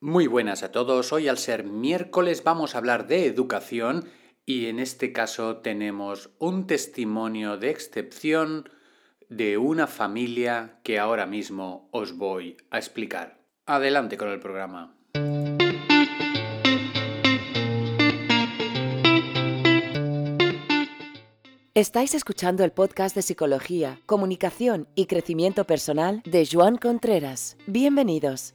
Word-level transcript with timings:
Muy 0.00 0.28
buenas 0.28 0.62
a 0.62 0.70
todos. 0.70 1.12
Hoy 1.12 1.26
al 1.26 1.38
ser 1.38 1.64
miércoles 1.64 2.44
vamos 2.44 2.74
a 2.74 2.78
hablar 2.78 3.08
de 3.08 3.26
educación 3.26 4.08
y 4.46 4.66
en 4.66 4.78
este 4.78 5.12
caso 5.12 5.56
tenemos 5.56 6.30
un 6.38 6.68
testimonio 6.68 7.56
de 7.56 7.70
excepción 7.70 8.70
de 9.28 9.58
una 9.58 9.88
familia 9.88 10.78
que 10.84 11.00
ahora 11.00 11.26
mismo 11.26 11.88
os 11.90 12.16
voy 12.16 12.56
a 12.70 12.78
explicar. 12.78 13.40
Adelante 13.66 14.16
con 14.16 14.28
el 14.28 14.38
programa. 14.38 14.94
Estáis 21.74 22.14
escuchando 22.14 22.64
el 22.64 22.72
podcast 22.72 23.14
de 23.14 23.22
Psicología, 23.22 24.00
Comunicación 24.06 24.88
y 24.94 25.06
Crecimiento 25.06 25.64
Personal 25.64 26.22
de 26.24 26.44
Joan 26.50 26.76
Contreras. 26.76 27.56
Bienvenidos. 27.66 28.54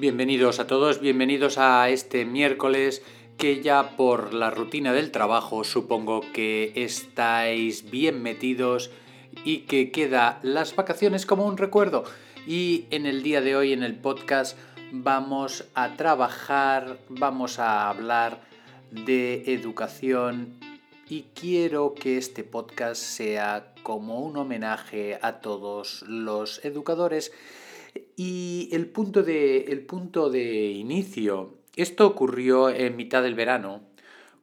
Bienvenidos 0.00 0.60
a 0.60 0.66
todos, 0.66 0.98
bienvenidos 0.98 1.58
a 1.58 1.90
este 1.90 2.24
miércoles 2.24 3.02
que 3.36 3.60
ya 3.60 3.98
por 3.98 4.32
la 4.32 4.50
rutina 4.50 4.94
del 4.94 5.10
trabajo 5.10 5.62
supongo 5.62 6.22
que 6.32 6.72
estáis 6.74 7.90
bien 7.90 8.22
metidos 8.22 8.90
y 9.44 9.66
que 9.66 9.90
queda 9.90 10.40
las 10.42 10.74
vacaciones 10.74 11.26
como 11.26 11.44
un 11.44 11.58
recuerdo. 11.58 12.04
Y 12.46 12.86
en 12.90 13.04
el 13.04 13.22
día 13.22 13.42
de 13.42 13.56
hoy 13.56 13.74
en 13.74 13.82
el 13.82 13.94
podcast 13.94 14.56
vamos 14.90 15.66
a 15.74 15.96
trabajar, 15.96 16.96
vamos 17.10 17.58
a 17.58 17.90
hablar 17.90 18.40
de 18.90 19.52
educación 19.52 20.54
y 21.10 21.26
quiero 21.34 21.92
que 21.92 22.16
este 22.16 22.42
podcast 22.42 23.02
sea 23.02 23.74
como 23.82 24.20
un 24.20 24.38
homenaje 24.38 25.18
a 25.20 25.40
todos 25.40 26.00
los 26.08 26.64
educadores. 26.64 27.32
Y 28.22 28.68
el 28.72 28.86
punto 28.86 29.22
de, 29.22 29.62
el 29.72 29.80
punto 29.86 30.28
de 30.28 30.72
inicio, 30.72 31.54
esto 31.74 32.06
ocurrió 32.06 32.68
en 32.68 32.94
mitad 32.94 33.22
del 33.22 33.34
verano, 33.34 33.80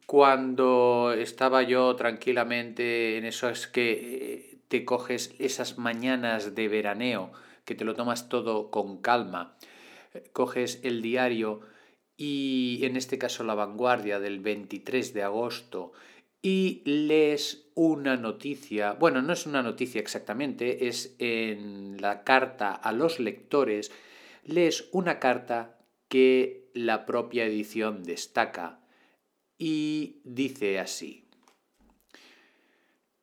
cuando 0.08 1.14
estaba 1.16 1.62
yo 1.62 1.96
tranquilamente 1.96 3.20
en 3.20 3.26
eso 3.26 3.48
es 3.50 3.68
que 3.68 3.92
eh, 3.92 4.58
te 4.68 4.84
coges 4.84 5.36
esas 5.38 5.78
mañanas 5.78 6.56
de 6.56 6.68
veraneo, 6.68 7.32
que 7.66 7.76
te 7.76 7.86
lo 7.86 7.94
tomas 7.94 8.30
todo 8.30 8.72
con 8.72 9.00
calma. 9.00 9.56
Coges 10.34 10.80
el 10.82 11.04
diario 11.04 11.62
y 12.18 12.80
en 12.82 12.98
este 12.98 13.20
caso 13.20 13.44
La 13.44 13.54
Vanguardia 13.54 14.20
del 14.20 14.40
23 14.40 15.14
de 15.14 15.22
agosto 15.22 15.92
y 16.42 16.82
lees 16.86 17.70
una 17.76 18.16
noticia, 18.16 18.94
bueno, 18.94 19.22
no 19.22 19.34
es 19.34 19.46
una 19.46 19.62
noticia 19.62 20.02
exactamente, 20.02 20.88
es 20.88 21.16
en 21.20 22.02
la 22.02 22.24
carta 22.24 22.72
a 22.72 22.92
los 22.92 23.20
lectores, 23.20 23.92
lees 24.44 24.88
una 24.92 25.20
carta 25.20 25.78
que 26.08 26.70
la 26.74 27.06
propia 27.06 27.46
edición 27.46 28.04
destaca 28.04 28.80
y 29.58 30.22
dice 30.24 30.80
así. 30.80 31.26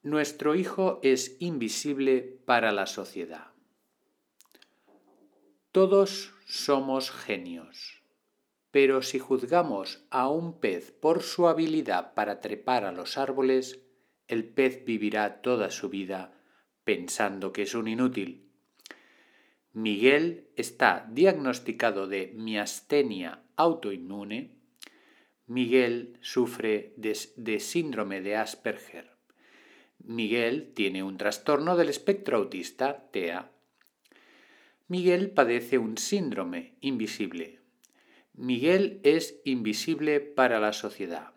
Nuestro 0.03 0.55
hijo 0.55 1.01
es 1.03 1.37
invisible 1.41 2.21
para 2.45 2.73
la 2.73 2.87
sociedad. 2.87 3.47
Todos 5.73 6.35
somos 6.47 7.11
genios. 7.11 8.04
Pero 8.75 9.03
si 9.03 9.21
juzgamos 9.21 10.05
a 10.11 10.29
un 10.29 10.59
pez 10.59 10.91
por 10.91 11.23
su 11.23 11.47
habilidad 11.47 12.13
para 12.15 12.41
trepar 12.41 12.85
a 12.85 12.91
los 12.91 13.19
árboles, 13.19 13.87
el 14.27 14.43
pez 14.43 14.85
vivirá 14.85 15.43
toda 15.43 15.71
su 15.71 15.91
vida 15.91 16.33
pensando 16.83 17.53
que 17.53 17.63
es 17.63 17.77
un 17.77 17.87
inútil. 17.87 18.51
Miguel 19.73 20.49
está 20.57 21.07
diagnosticado 21.09 22.09
de 22.09 22.33
miastenia 22.35 23.45
autoinmune. 23.55 24.57
Miguel 25.47 26.19
sufre 26.21 26.95
de, 26.97 27.61
síndrome 27.61 28.23
de 28.23 28.35
Asperger. 28.35 29.13
Miguel 29.99 30.73
tiene 30.75 31.05
un 31.05 31.17
trastorno 31.17 31.77
del 31.77 31.91
espectro 31.91 32.39
autista, 32.39 33.09
TEA. 33.13 33.53
Miguel 34.89 35.31
padece 35.31 35.79
un 35.79 35.97
síndrome 35.97 36.75
invisible. 36.81 37.64
Miguel 38.37 38.99
es 39.05 39.41
invisible 39.45 40.19
para 40.19 40.59
la 40.59 40.73
sociedad. 40.73 41.31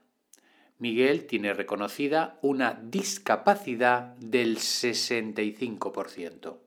Miguel 0.79 1.27
tiene 1.27 1.53
reconocida 1.53 2.39
una 2.41 2.73
discapacidad 2.73 4.15
del 4.15 4.57
65%. 4.57 6.57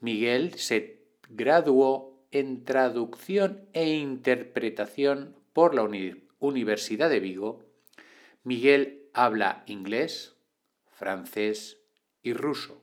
Miguel 0.00 0.58
se 0.58 1.00
graduó 1.30 2.26
en 2.30 2.64
traducción 2.64 3.66
e 3.72 3.94
interpretación 3.94 5.34
por 5.54 5.74
la 5.74 5.88
Universidad 6.38 7.08
de 7.08 7.20
Vigo. 7.20 7.64
Miguel 8.44 9.08
habla 9.14 9.64
inglés, 9.66 10.36
francés 10.90 11.78
y 12.22 12.34
ruso. 12.34 12.82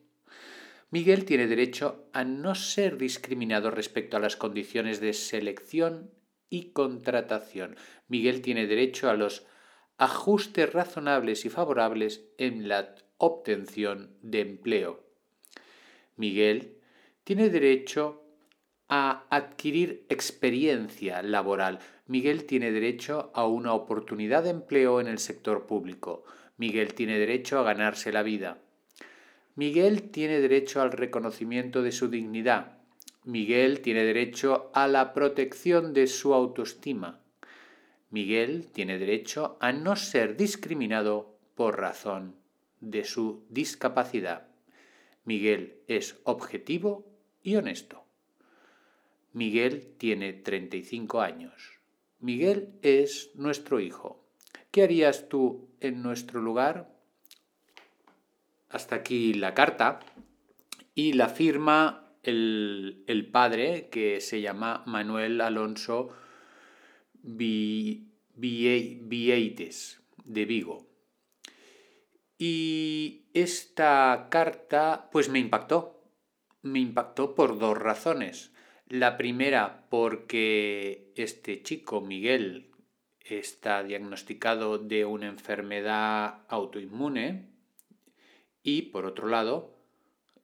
Miguel 0.90 1.26
tiene 1.26 1.48
derecho 1.48 2.08
a 2.12 2.24
no 2.24 2.56
ser 2.56 2.98
discriminado 2.98 3.70
respecto 3.70 4.18
a 4.18 4.20
las 4.20 4.36
condiciones 4.36 5.00
de 5.00 5.14
selección 5.14 6.10
y 6.54 6.70
contratación. 6.72 7.76
Miguel 8.08 8.44
tiene 8.44 8.68
derecho 8.68 9.10
a 9.10 9.16
los 9.16 9.48
ajustes 9.98 10.72
razonables 10.72 11.46
y 11.46 11.50
favorables 11.50 12.26
en 12.38 12.68
la 12.68 12.94
obtención 13.18 14.12
de 14.22 14.42
empleo. 14.42 15.04
Miguel 16.16 16.78
tiene 17.24 17.50
derecho 17.50 18.22
a 18.88 19.26
adquirir 19.32 20.06
experiencia 20.10 21.24
laboral. 21.24 21.80
Miguel 22.06 22.46
tiene 22.46 22.72
derecho 22.72 23.32
a 23.34 23.48
una 23.48 23.74
oportunidad 23.74 24.44
de 24.44 24.52
empleo 24.52 25.02
en 25.02 25.08
el 25.08 25.18
sector 25.18 25.66
público. 25.66 26.24
Miguel 26.58 26.94
tiene 26.94 27.18
derecho 27.18 27.58
a 27.58 27.64
ganarse 27.64 28.12
la 28.12 28.22
vida. 28.22 28.60
Miguel 29.56 30.12
tiene 30.12 30.40
derecho 30.40 30.84
al 30.84 30.92
reconocimiento 30.92 31.82
de 31.82 31.92
su 31.92 32.10
dignidad. 32.10 32.83
Miguel 33.26 33.82
tiene 33.82 34.04
derecho 34.04 34.72
a 34.74 34.88
la 34.88 35.14
protección 35.14 35.94
de 35.94 36.08
su 36.08 36.34
autoestima. 36.34 37.22
Miguel 38.10 38.68
tiene 38.72 39.00
derecho 39.00 39.58
a 39.60 39.72
no 39.72 39.96
ser 39.96 40.36
discriminado 40.38 41.38
por 41.56 41.80
razón 41.80 42.36
de 42.82 43.06
su 43.06 43.46
discapacidad. 43.50 44.48
Miguel 45.26 45.78
es 45.88 46.20
objetivo 46.24 47.06
y 47.42 47.56
honesto. 47.56 48.04
Miguel 49.32 49.96
tiene 49.98 50.34
35 50.34 51.22
años. 51.22 51.80
Miguel 52.20 52.74
es 52.82 53.32
nuestro 53.36 53.80
hijo. 53.80 54.24
¿Qué 54.70 54.84
harías 54.84 55.30
tú 55.30 55.70
en 55.80 56.04
nuestro 56.04 56.42
lugar? 56.42 56.94
hasta 58.74 58.96
aquí 58.96 59.36
la 59.36 59.54
carta 59.54 60.00
y 60.96 61.14
la 61.14 61.30
firma 61.30 62.03
el, 62.24 63.30
padre 63.32 63.90
que 63.90 64.20
se 64.22 64.42
llama 64.42 64.84
Manuel 64.86 65.42
Alonso 65.42 66.10
Vieites 67.22 68.02
de 70.24 70.46
Vigo. 70.46 70.88
Y 72.38 73.26
esta 73.34 74.28
carta 74.30 75.10
pues 75.12 75.30
me 75.30 75.40
impactó. 75.40 76.02
Me 76.62 76.80
impactó 76.80 77.36
por 77.36 77.60
dos 77.60 77.78
razones. 77.78 78.52
La 78.88 79.18
primera 79.18 79.86
porque 79.90 81.12
este 81.16 81.62
chico, 81.62 82.02
Miguel, 82.02 82.72
está 83.20 83.84
diagnosticado 83.84 84.78
de 84.78 85.06
una 85.06 85.28
enfermedad 85.28 86.42
autoinmune, 86.50 87.54
y 88.64 88.84
por 88.84 89.06
otro 89.06 89.28
lado, 89.28 89.73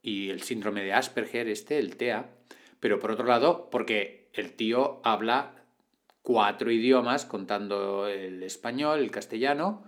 y 0.01 0.29
el 0.29 0.41
síndrome 0.41 0.83
de 0.83 0.93
Asperger, 0.93 1.47
este, 1.47 1.77
el 1.79 1.97
TEA, 1.97 2.29
pero 2.79 2.99
por 2.99 3.11
otro 3.11 3.25
lado, 3.25 3.69
porque 3.69 4.29
el 4.33 4.53
tío 4.53 5.01
habla 5.03 5.55
cuatro 6.21 6.71
idiomas, 6.71 7.25
contando 7.25 8.07
el 8.07 8.43
español, 8.43 8.99
el 8.99 9.11
castellano, 9.11 9.83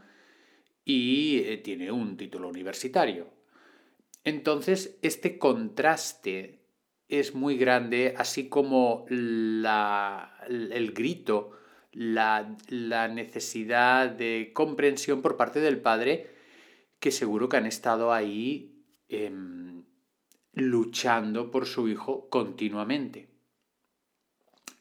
y 0.83 1.39
eh, 1.39 1.57
tiene 1.57 1.91
un 1.91 2.17
título 2.17 2.49
universitario. 2.49 3.29
Entonces, 4.23 4.97
este 5.01 5.37
contraste 5.37 6.59
es 7.07 7.35
muy 7.35 7.57
grande, 7.57 8.13
así 8.17 8.49
como 8.49 9.05
la, 9.09 10.37
el 10.47 10.91
grito, 10.93 11.51
la, 11.91 12.55
la 12.69 13.07
necesidad 13.07 14.09
de 14.09 14.51
comprensión 14.53 15.21
por 15.21 15.37
parte 15.37 15.59
del 15.59 15.81
padre, 15.81 16.27
que 16.99 17.11
seguro 17.11 17.49
que 17.49 17.57
han 17.57 17.65
estado 17.65 18.13
ahí 18.13 18.85
em, 19.09 19.70
luchando 20.53 21.51
por 21.51 21.65
su 21.65 21.88
hijo 21.88 22.30
continuamente. 22.30 23.30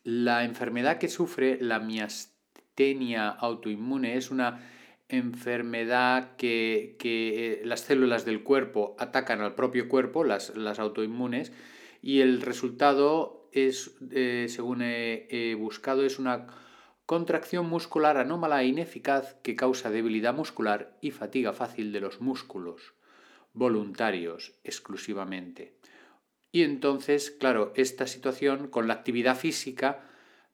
La 0.02 0.44
enfermedad 0.44 0.98
que 0.98 1.08
sufre 1.08 1.58
la 1.60 1.78
miastenia 1.78 3.28
autoinmune 3.28 4.16
es 4.16 4.30
una 4.30 4.66
enfermedad 5.08 6.36
que, 6.36 6.96
que, 6.98 7.62
las 7.64 7.80
células 7.80 8.24
del 8.24 8.42
cuerpo 8.42 8.96
atacan 8.98 9.40
al 9.40 9.54
propio 9.54 9.88
cuerpo, 9.88 10.24
las, 10.24 10.56
las 10.56 10.78
autoinmunes, 10.78 11.52
y 12.00 12.20
el 12.20 12.40
resultado 12.40 13.48
es, 13.52 13.96
eh, 14.10 14.46
según 14.48 14.82
he, 14.82 15.54
buscado, 15.58 16.04
es 16.04 16.18
una 16.18 16.46
contracción 17.06 17.68
muscular 17.68 18.16
anómala 18.16 18.62
e 18.62 18.66
ineficaz 18.66 19.34
que 19.42 19.56
causa 19.56 19.90
debilidad 19.90 20.34
muscular 20.34 20.96
y 21.00 21.10
fatiga 21.10 21.52
fácil 21.52 21.92
de 21.92 22.00
los 22.00 22.20
músculos, 22.20 22.94
voluntarios 23.52 24.52
exclusivamente. 24.64 25.74
Y 26.52 26.62
entonces, 26.62 27.30
claro, 27.30 27.72
esta 27.76 28.06
situación 28.06 28.68
con 28.68 28.88
la 28.88 28.94
actividad 28.94 29.36
física, 29.36 30.04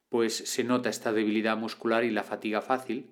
pues 0.08 0.37
se 0.37 0.64
nota 0.64 0.90
esta 0.90 1.12
debilidad 1.12 1.56
muscular 1.56 2.04
y 2.04 2.10
la 2.10 2.22
fatiga 2.22 2.60
fácil, 2.60 3.10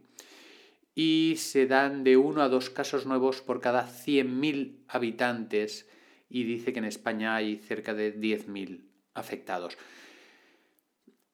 y 0.94 1.34
se 1.38 1.66
dan 1.66 2.04
de 2.04 2.16
uno 2.16 2.42
a 2.42 2.48
dos 2.48 2.70
casos 2.70 3.06
nuevos 3.06 3.40
por 3.40 3.60
cada 3.60 3.88
100.000 3.88 4.84
habitantes 4.86 5.88
y 6.28 6.44
dice 6.44 6.72
que 6.72 6.78
en 6.78 6.84
España 6.84 7.34
hay 7.34 7.56
cerca 7.56 7.94
de 7.94 8.14
10.000 8.18 8.84
afectados. 9.14 9.76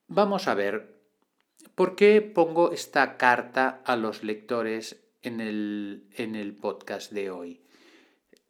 Vamos 0.06 0.48
a 0.48 0.54
ver, 0.54 1.00
¿por 1.74 1.94
qué 1.94 2.22
pongo 2.22 2.72
esta 2.72 3.16
carta 3.16 3.82
a 3.84 3.96
los 3.96 4.24
lectores 4.24 5.04
en 5.22 5.40
el, 5.40 6.08
en 6.16 6.36
el 6.36 6.54
podcast 6.54 7.12
de 7.12 7.30
hoy? 7.30 7.60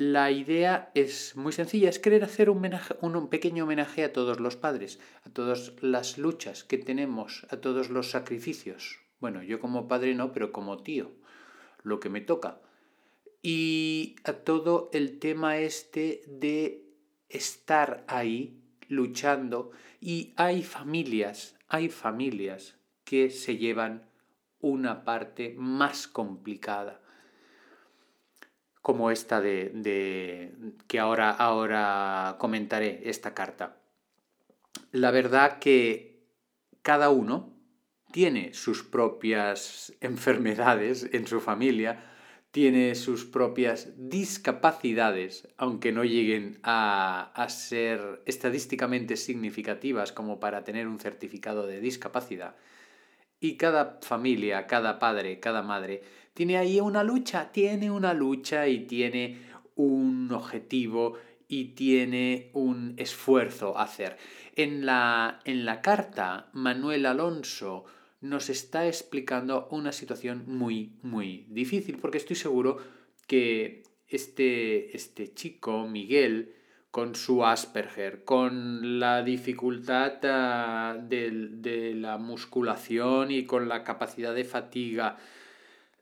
La 0.01 0.31
idea 0.31 0.91
es 0.95 1.37
muy 1.37 1.53
sencilla, 1.53 1.91
es 1.91 1.99
querer 1.99 2.25
hacer 2.25 2.49
un, 2.49 2.67
un, 3.03 3.29
pequeño 3.29 3.65
homenaje 3.65 4.03
a 4.03 4.15
todos 4.15 4.41
los 4.41 4.57
padres, 4.57 4.99
a 5.27 5.29
todas 5.29 5.75
las 5.83 6.17
luchas 6.17 6.65
que 6.65 6.79
tenemos, 6.79 7.47
a 7.51 7.59
todos 7.59 7.91
los 7.91 8.09
sacrificios. 8.09 8.99
Bueno, 9.19 9.43
yo 9.43 9.61
como 9.61 9.89
padre 9.89 10.15
no, 10.15 10.33
pero 10.33 10.53
como 10.53 10.83
tío, 10.83 11.13
lo 11.83 12.01
que 12.01 12.09
me 12.09 12.23
toca 12.23 12.63
y 13.43 14.17
a 14.25 14.33
todo 14.33 14.89
el 14.95 15.19
tema 15.19 15.59
este 15.59 16.23
de 16.27 16.83
estar 17.29 18.03
ahí 18.09 18.59
luchando 18.89 19.71
y 20.01 20.33
hay 20.37 20.63
familias, 20.63 21.59
hay 21.69 21.91
familias 21.91 22.79
que 23.05 23.29
se 23.29 23.59
llevan 23.59 24.09
una 24.61 25.05
parte 25.05 25.55
más 25.59 26.09
complicada 26.09 27.03
como 28.83 29.11
esta 29.11 29.41
de, 29.41 29.71
de 29.75 30.53
que 30.87 30.99
ahora, 30.99 31.31
ahora 31.31 32.37
comentaré 32.39 33.03
esta 33.05 33.35
carta. 33.35 33.77
La 34.93 35.11
verdad 35.11 35.59
que 35.59 36.25
cada 36.83 37.11
uno 37.11 37.61
tiene 38.11 38.55
sus 38.55 38.83
propias 38.83 39.93
enfermedades 40.01 41.09
en 41.13 41.27
su 41.27 41.41
familia, 41.41 42.05
tiene 42.51 42.97
sus 42.97 43.25
propias 43.25 43.93
discapacidades, 43.97 45.49
aunque 45.57 45.93
no 45.93 46.05
lleguen 46.05 46.59
a, 46.63 47.47
ser 47.49 48.23
estadísticamente 48.27 49.17
significativas 49.17 50.13
como 50.13 50.41
para 50.41 50.65
tener 50.65 50.89
un 50.89 50.99
certificado 50.99 51.67
de 51.67 51.81
discapacidad. 51.81 52.57
Y 53.39 53.57
cada 53.57 54.01
familia, 54.03 54.67
cada 54.67 54.99
padre, 54.99 55.39
cada 55.39 55.63
madre, 55.63 56.03
tiene 56.41 56.57
ahí 56.57 56.81
una 56.81 57.05
lucha, 57.05 57.53
tiene 57.53 57.91
una 57.91 58.15
lucha 58.15 58.67
y 58.67 58.87
tiene 58.87 59.43
un 59.75 60.33
objetivo 60.33 61.19
y 61.49 61.75
tiene 61.75 62.49
un 62.55 62.95
esfuerzo 62.97 63.77
a 63.77 63.83
hacer. 63.83 64.17
En 64.57 64.87
la, 64.87 65.41
en 65.45 65.67
la 65.67 65.83
carta, 65.83 66.49
Manuel 66.55 67.05
Alonso 67.05 67.85
nos 68.23 68.49
está 68.49 68.87
explicando 68.87 69.69
una 69.71 69.93
situación 69.93 70.45
muy, 70.47 70.95
muy 71.03 71.45
difícil, 71.51 71.99
porque 71.99 72.17
estoy 72.17 72.37
seguro 72.37 72.79
que 73.27 73.83
este, 74.09 74.97
este 74.97 75.35
chico, 75.35 75.87
Miguel, 75.87 76.55
con 76.91 77.17
su 77.17 77.45
Asperger, 77.45 78.25
con 78.25 78.99
la 78.99 79.23
dificultad 79.23 80.15
ah, 80.23 80.97
de, 80.99 81.51
de, 81.51 81.95
la 81.95 82.17
musculación 82.17 83.31
y 83.31 83.45
con 83.45 83.69
la 83.69 83.85
capacidad 83.85 84.35
de 84.35 84.45
fatiga, 84.45 85.19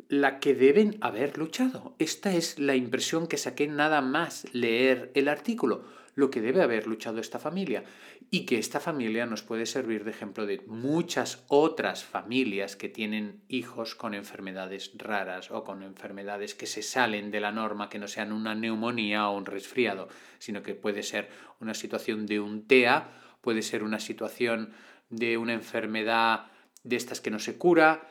la 0.09 0.41
que 0.41 0.55
deben 0.55 0.97
haber 1.01 1.39
luchado. 1.39 1.95
Esta 1.99 2.35
es 2.35 2.59
la 2.59 2.75
impresión 2.75 3.27
que 3.27 3.37
saqué 3.37 3.69
nada 3.69 4.01
más 4.01 4.47
leer 4.53 5.13
el 5.15 5.29
artículo 5.29 5.85
lo 6.19 6.33
que 6.33 6.41
debe 6.41 6.63
haber 6.63 6.89
luchado 6.89 7.21
esta 7.21 7.39
familia 7.39 7.85
y 8.29 8.45
que 8.45 8.59
esta 8.59 8.81
familia 8.81 9.25
nos 9.25 9.43
puede 9.45 9.67
servir 9.67 10.03
de 10.03 10.11
ejemplo 10.11 10.47
de 10.47 10.61
muchas 10.67 11.45
otras 11.47 12.03
familias 12.03 12.75
que 12.75 12.89
tienen 12.89 13.45
hijos 13.47 13.95
con 13.95 14.15
enfermedades 14.15 14.91
raras 14.97 15.53
o 15.53 15.63
con 15.63 15.85
enfermedades 15.85 16.57
que 16.57 16.67
se 16.67 16.83
salen 16.83 17.31
de 17.31 17.39
la 17.39 17.53
norma, 17.53 17.89
que 17.89 18.01
no 18.01 18.09
sean 18.09 18.33
una 18.33 18.57
neumonía 18.57 19.29
o 19.29 19.37
un 19.37 19.47
resfriado, 19.47 20.09
sino 20.41 20.65
que 20.65 20.75
puede 20.75 21.05
ser 21.05 21.29
una 21.61 21.75
situación 21.75 22.27
de 22.27 22.41
un 22.41 22.67
TEA, 22.67 23.11
puede 23.41 23.63
ser 23.63 23.85
una 23.85 24.01
situación 24.01 24.73
de 25.11 25.39
una 25.39 25.53
enfermedad 25.53 26.51
de 26.83 26.97
estas 26.97 27.21
que 27.21 27.31
no 27.31 27.39
se 27.39 27.59
cura 27.59 28.09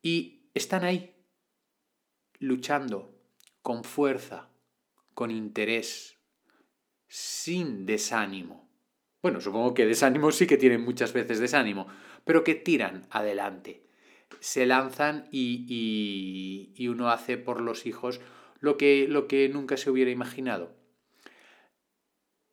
y 0.00 0.42
están 0.54 0.84
ahí 0.84 1.17
luchando 2.38 3.14
con 3.62 3.84
fuerza, 3.84 4.48
con 5.14 5.30
interés, 5.30 6.18
sin 7.08 7.86
desánimo. 7.86 8.68
Bueno, 9.20 9.40
supongo 9.40 9.74
que 9.74 9.86
desánimo 9.86 10.30
sí 10.30 10.46
que 10.46 10.56
tienen 10.56 10.82
muchas 10.82 11.12
veces 11.12 11.40
desánimo, 11.40 11.88
pero 12.24 12.44
que 12.44 12.54
tiran 12.54 13.06
adelante. 13.10 13.84
Se 14.40 14.66
lanzan 14.66 15.28
y, 15.32 16.72
y, 16.76 16.88
uno 16.88 17.10
hace 17.10 17.36
por 17.38 17.60
los 17.60 17.86
hijos 17.86 18.20
lo 18.60 18.76
que, 18.76 19.06
lo 19.08 19.26
que 19.26 19.48
nunca 19.48 19.76
se 19.76 19.90
hubiera 19.90 20.10
imaginado. 20.10 20.76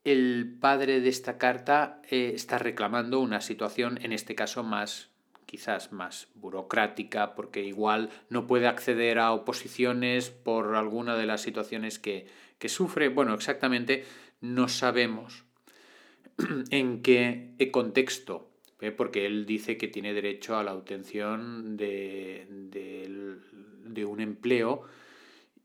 El 0.03 0.57
padre 0.59 1.01
de 1.01 1.09
esta 1.09 1.37
carta 1.37 2.01
eh, 2.09 2.31
está 2.33 2.57
reclamando 2.57 3.19
una 3.19 3.41
situación, 3.41 3.99
en 4.01 4.11
este 4.11 4.35
caso 4.35 4.63
más 4.63 5.14
quizás 5.56 5.94
más 5.94 6.28
burocrática, 6.36 7.34
porque 7.34 7.63
igual 7.63 8.10
no 8.30 8.46
puede 8.46 8.68
acceder 8.68 9.19
a 9.19 9.31
oposiciones 9.31 10.30
por 10.30 10.75
alguna 10.75 11.16
de 11.16 11.25
las 11.25 11.42
situaciones 11.44 11.98
que, 11.98 12.28
que 12.60 12.68
sufre. 12.68 13.07
Bueno, 13.07 13.34
exactamente 13.34 14.04
no 14.42 14.68
sabemos 14.68 15.46
en 16.72 17.02
qué 17.02 17.56
contexto, 17.72 18.50
¿eh? 18.81 18.92
porque 18.92 19.25
él 19.25 19.46
dice 19.46 19.78
que 19.78 19.88
tiene 19.88 20.13
derecho 20.13 20.57
a 20.57 20.63
la 20.66 20.74
obtención 20.74 21.78
de, 21.78 22.46
un 24.06 24.19
empleo 24.19 24.81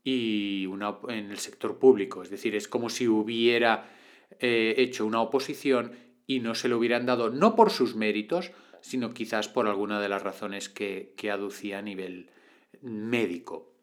y 0.05 0.67
una, 0.67 0.99
en 1.09 1.31
el 1.31 1.37
sector 1.37 1.79
público. 1.79 2.23
Es 2.23 2.29
decir, 2.29 2.55
es 2.55 2.69
como 2.69 2.89
si 2.89 3.09
hubiera 3.09 3.89
eh, 4.39 4.73
hecho 4.77 5.05
una 5.05 5.19
oposición 5.19 5.91
y 6.27 6.39
no 6.39 6.55
se 6.55 6.69
le 6.69 6.75
hubieran 6.75 7.05
dado, 7.05 7.29
no 7.29 7.57
por 7.57 7.71
sus 7.71 7.97
méritos, 7.97 8.53
sino 8.81 9.13
quizás 9.13 9.47
por 9.47 9.67
alguna 9.67 9.99
de 9.99 10.09
las 10.09 10.23
razones 10.23 10.69
que, 10.69 11.13
aducía 11.31 11.79
a 11.79 11.81
nivel 11.81 12.29
médico. 12.81 13.73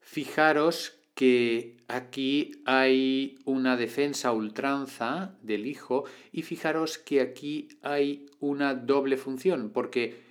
Fijaros 0.00 0.94
que 1.14 1.76
aquí 1.88 2.62
hay 2.64 3.38
una 3.44 3.76
defensa 3.76 4.32
ultranza 4.32 5.36
del 5.42 5.66
hijo 5.66 6.04
y 6.30 6.42
fijaros 6.42 6.96
que 6.98 7.20
aquí 7.20 7.68
hay 7.82 8.26
una 8.38 8.74
doble 8.74 9.16
función, 9.16 9.70
porque 9.70 10.22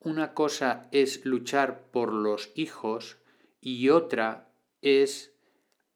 una 0.00 0.34
cosa 0.34 0.88
es 0.90 1.24
luchar 1.24 1.90
por 1.90 2.12
los 2.12 2.50
hijos 2.56 3.18
y 3.60 3.90
otra 3.90 4.52
es 4.82 5.32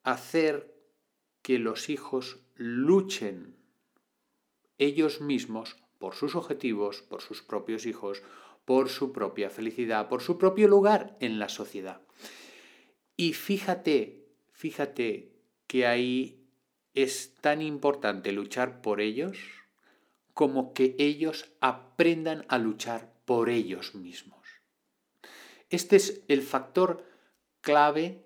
hacer 0.04 0.72
que 1.42 1.58
los 1.58 1.88
hijos 1.90 2.38
luchen 2.54 3.56
ellos 4.78 5.20
mismos 5.20 5.81
por 6.02 6.16
sus 6.16 6.34
objetivos, 6.34 7.00
por 7.00 7.22
sus 7.22 7.42
propios 7.42 7.86
hijos, 7.86 8.24
por 8.64 8.88
su 8.88 9.12
propia 9.12 9.50
felicidad, 9.50 10.08
por 10.08 10.20
su 10.20 10.36
propio 10.36 10.66
lugar 10.66 11.16
en 11.20 11.38
la 11.38 11.48
sociedad. 11.48 12.00
Y 13.16 13.34
fíjate, 13.34 14.26
fíjate 14.50 15.30
que 15.68 15.86
ahí 15.86 16.44
es 16.92 17.36
tan 17.40 17.62
importante 17.62 18.32
luchar 18.32 18.82
por 18.82 19.00
ellos 19.00 19.38
como 20.34 20.74
que 20.74 20.96
ellos 20.98 21.52
aprendan 21.60 22.46
a 22.48 22.58
luchar 22.58 23.14
por 23.24 23.48
ellos 23.48 23.94
mismos. 23.94 24.44
Este 25.70 25.94
es 25.94 26.24
el 26.26 26.42
factor 26.42 27.06
clave 27.60 28.24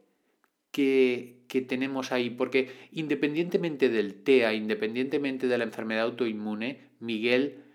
que, 0.71 1.45
que, 1.47 1.61
tenemos 1.61 2.11
ahí, 2.11 2.31
porque 2.31 2.71
independientemente 2.91 3.91
del 3.91 4.23
TEA, 4.23 4.55
independientemente 4.55 5.47
de 5.47 5.59
la 5.59 5.65
enfermedad 5.65 6.05
autoinmune, 6.05 6.87
Miguel 7.01 7.66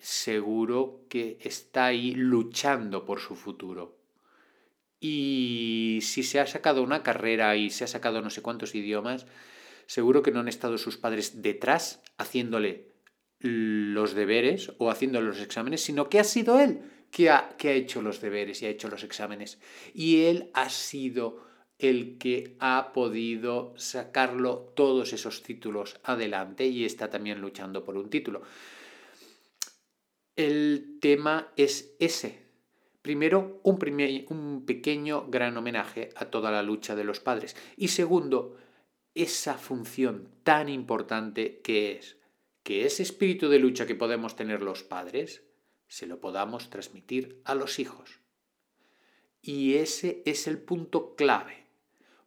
seguro 0.00 1.02
que 1.08 1.38
está 1.42 1.86
ahí 1.86 2.14
luchando 2.14 3.04
por 3.04 3.20
su 3.20 3.36
futuro. 3.36 3.96
Y 4.98 6.00
si 6.02 6.22
se 6.22 6.40
ha 6.40 6.46
sacado 6.46 6.82
una 6.82 7.02
carrera 7.02 7.56
y 7.56 7.70
se 7.70 7.84
ha 7.84 7.86
sacado 7.86 8.20
no 8.20 8.30
sé 8.30 8.42
cuántos 8.42 8.74
idiomas, 8.74 9.26
seguro 9.86 10.22
que 10.22 10.30
no 10.30 10.40
han 10.40 10.48
estado 10.48 10.78
sus 10.78 10.96
padres 10.96 11.42
detrás 11.42 12.02
haciéndole 12.18 12.88
los 13.38 14.14
deberes 14.14 14.72
o 14.78 14.90
haciéndole 14.90 15.28
los 15.28 15.40
exámenes, 15.40 15.82
sino 15.82 16.08
que 16.08 16.20
ha 16.20 16.24
sido 16.24 16.60
él 16.60 16.82
que 17.10 17.30
ha, 17.30 17.56
que 17.58 17.68
ha 17.70 17.72
hecho 17.72 18.02
los 18.02 18.20
deberes 18.20 18.62
y 18.62 18.66
ha 18.66 18.70
hecho 18.70 18.88
los 18.88 19.02
exámenes. 19.02 19.58
Y 19.94 20.22
él 20.24 20.50
ha 20.54 20.68
sido 20.68 21.44
el 21.78 22.18
que 22.18 22.56
ha 22.60 22.92
podido 22.92 23.74
sacarlo 23.76 24.72
todos 24.76 25.12
esos 25.12 25.42
títulos 25.42 25.98
adelante 26.04 26.66
y 26.66 26.84
está 26.84 27.08
también 27.10 27.40
luchando 27.40 27.84
por 27.84 27.96
un 27.96 28.10
título. 28.10 28.42
El 30.40 30.96
tema 31.02 31.52
es 31.58 31.94
ese. 31.98 32.38
Primero, 33.02 33.60
un, 33.62 34.64
pequeño 34.64 35.26
gran 35.28 35.54
homenaje 35.58 36.08
a 36.16 36.30
toda 36.30 36.50
la 36.50 36.62
lucha 36.62 36.96
de 36.96 37.04
los 37.04 37.20
padres. 37.20 37.54
Y 37.76 37.88
segundo, 37.88 38.56
esa 39.14 39.58
función 39.58 40.30
tan 40.42 40.70
importante 40.70 41.60
que 41.60 41.92
es 41.92 42.16
que 42.62 42.86
ese 42.86 43.02
espíritu 43.02 43.50
de 43.50 43.58
lucha 43.58 43.86
que 43.86 43.94
podemos 43.94 44.34
tener 44.34 44.62
los 44.62 44.82
padres 44.82 45.42
se 45.88 46.06
lo 46.06 46.22
podamos 46.22 46.70
transmitir 46.70 47.42
a 47.44 47.54
los 47.54 47.78
hijos. 47.78 48.20
Y 49.42 49.74
ese 49.74 50.22
es 50.24 50.46
el 50.46 50.56
punto 50.56 51.16
clave. 51.16 51.66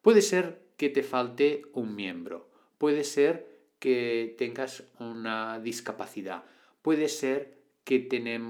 Puede 0.04 0.22
ser 0.22 0.62
que 0.78 0.90
te 0.90 1.02
falte 1.02 1.64
un 1.74 1.96
miembro, 1.96 2.48
puede 2.78 3.06
ser 3.06 3.50
que 3.80 4.36
tengas 4.38 4.84
una 5.00 5.60
discapacidad, 5.60 6.44
puede 6.84 7.10
ser 7.10 7.63
que, 7.84 8.08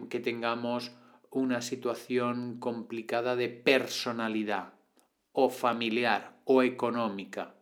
que 0.10 0.20
tengamos 0.20 0.92
una 1.30 1.62
situación 1.62 2.60
complicada 2.60 3.36
de 3.36 3.50
personalidad 3.50 4.74
o 5.32 5.50
familiar 5.50 6.38
o 6.46 6.62
económica. 6.62 7.56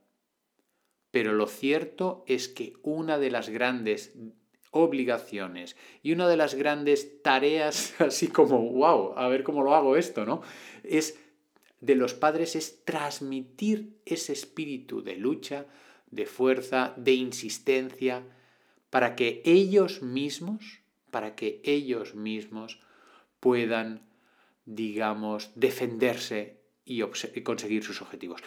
Pero 1.12 1.34
lo 1.34 1.48
cierto 1.48 2.24
es 2.28 2.48
que 2.48 2.74
una 2.84 3.18
de 3.18 3.32
las 3.32 3.50
grandes 3.50 4.14
obligaciones 4.72 5.76
y 6.02 6.14
una 6.14 6.28
de 6.28 6.38
las 6.38 6.56
grandes 6.56 7.22
tareas, 7.22 7.94
así 8.00 8.28
como, 8.28 8.60
wow, 8.72 9.14
a 9.18 9.28
ver 9.28 9.44
cómo 9.44 9.64
lo 9.64 9.76
hago 9.76 9.98
esto, 9.98 10.26
¿no? 10.26 10.42
Es 10.84 11.20
de 11.82 11.96
los 11.96 12.14
padres 12.14 12.56
es 12.56 12.86
transmitir 12.86 14.00
ese 14.06 14.34
espíritu 14.34 15.02
de 15.02 15.16
lucha, 15.16 15.66
de 16.10 16.26
fuerza, 16.26 16.94
de 16.96 17.14
insistencia, 17.14 18.24
para 18.90 19.16
que 19.16 19.42
ellos 19.46 20.02
mismos, 20.02 20.81
para 21.12 21.36
que 21.36 21.62
ellos 21.64 22.16
mismos 22.16 22.80
puedan, 23.40 24.02
digamos, 24.66 25.52
defenderse 25.56 26.62
y, 26.86 27.02
conseguir 27.44 27.84
sus 27.84 28.02
objetivos. 28.02 28.42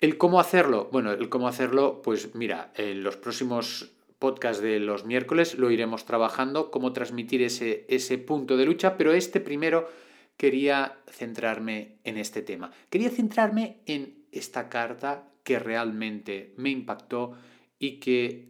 ¿El 0.00 0.16
cómo 0.16 0.40
hacerlo? 0.40 0.88
Bueno, 0.92 1.12
el 1.12 1.28
cómo 1.28 1.48
hacerlo, 1.48 2.00
pues 2.02 2.34
mira, 2.34 2.72
en 2.74 3.02
los 3.02 3.16
próximos 3.16 3.92
podcasts 4.18 4.62
de 4.62 4.80
los 4.80 5.04
miércoles 5.04 5.58
lo 5.58 5.70
iremos 5.70 6.06
trabajando, 6.06 6.70
cómo 6.70 6.92
transmitir 6.92 7.42
ese, 7.42 7.84
ese 7.88 8.18
punto 8.18 8.56
de 8.56 8.64
lucha, 8.64 8.96
pero 8.96 9.12
este 9.12 9.40
primero 9.40 9.88
quería 10.36 10.98
centrarme 11.06 11.98
en 12.04 12.16
este 12.16 12.40
tema. 12.40 12.70
Quería 12.88 13.10
centrarme 13.10 13.80
en 13.84 14.24
esta 14.32 14.68
carta 14.70 15.28
que 15.44 15.58
realmente 15.58 16.54
me 16.56 16.70
impactó 16.70 17.36
y 17.78 18.00
que 18.00 18.48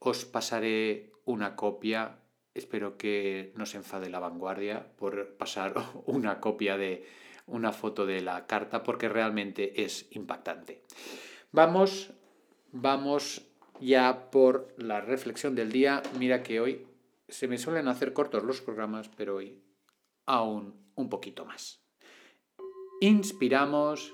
os 0.00 0.24
pasaré 0.24 1.12
una 1.24 1.56
copia. 1.56 2.18
Espero 2.54 2.96
que 2.96 3.52
no 3.56 3.64
se 3.64 3.76
enfade 3.76 4.10
la 4.10 4.18
vanguardia 4.18 4.92
por 4.96 5.36
pasar 5.36 5.74
una 6.06 6.40
copia 6.40 6.76
de 6.76 7.06
una 7.46 7.72
foto 7.72 8.06
de 8.06 8.20
la 8.20 8.46
carta 8.46 8.82
porque 8.82 9.08
realmente 9.08 9.84
es 9.84 10.06
impactante. 10.12 10.82
Vamos, 11.52 12.12
vamos 12.72 13.46
ya 13.80 14.30
por 14.30 14.74
la 14.76 15.00
reflexión 15.00 15.54
del 15.54 15.72
día. 15.72 16.02
Mira 16.18 16.42
que 16.42 16.60
hoy 16.60 16.86
se 17.28 17.48
me 17.48 17.58
suelen 17.58 17.88
hacer 17.88 18.12
cortos 18.12 18.42
los 18.42 18.60
programas, 18.60 19.08
pero 19.16 19.36
hoy 19.36 19.62
aún 20.26 20.92
un 20.94 21.08
poquito 21.08 21.44
más. 21.44 21.82
Inspiramos. 23.00 24.12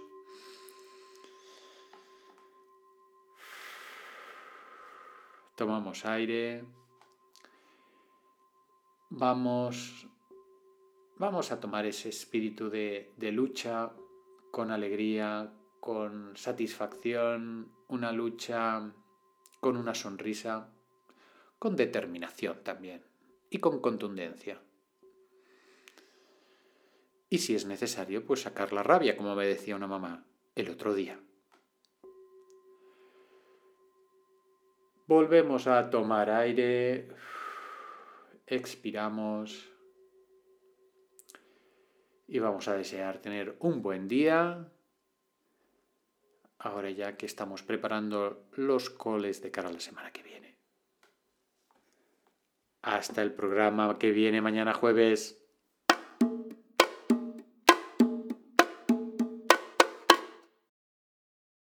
Tomamos 5.56 6.04
aire. 6.04 6.64
Vamos, 9.10 10.06
vamos 11.16 11.52
a 11.52 11.60
tomar 11.60 11.86
ese 11.86 12.08
espíritu 12.08 12.70
de, 12.70 13.12
de 13.16 13.32
lucha 13.32 13.92
con 14.50 14.70
alegría, 14.70 15.52
con 15.80 16.36
satisfacción, 16.36 17.72
una 17.88 18.12
lucha 18.12 18.92
con 19.60 19.76
una 19.76 19.94
sonrisa, 19.94 20.68
con 21.58 21.76
determinación 21.76 22.62
también 22.62 23.02
y 23.50 23.58
con 23.58 23.80
contundencia 23.80 24.60
y 27.28 27.38
si 27.38 27.54
es 27.54 27.66
necesario, 27.66 28.24
pues 28.24 28.42
sacar 28.42 28.72
la 28.72 28.82
rabia, 28.82 29.16
como 29.16 29.34
me 29.34 29.46
decía 29.46 29.76
una 29.76 29.86
mamá 29.86 30.24
el 30.54 30.70
otro 30.70 30.94
día. 30.94 31.18
Volvemos 35.06 35.66
a 35.66 35.90
tomar 35.90 36.30
aire, 36.30 37.08
expiramos 38.46 39.68
y 42.28 42.38
vamos 42.38 42.68
a 42.68 42.74
desear 42.74 43.18
tener 43.18 43.56
un 43.60 43.82
buen 43.82 44.08
día. 44.08 44.68
Ahora 46.58 46.90
ya 46.90 47.16
que 47.16 47.26
estamos 47.26 47.62
preparando 47.62 48.48
los 48.52 48.90
coles 48.90 49.42
de 49.42 49.50
cara 49.50 49.68
a 49.68 49.72
la 49.72 49.80
semana 49.80 50.10
que 50.10 50.22
viene. 50.22 50.56
Hasta 52.82 53.22
el 53.22 53.32
programa 53.32 53.98
que 53.98 54.10
viene 54.10 54.40
mañana 54.40 54.72
jueves. 54.72 55.45